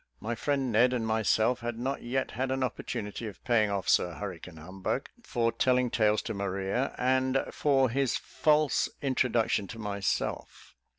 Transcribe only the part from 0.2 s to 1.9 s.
friend Ned and myself had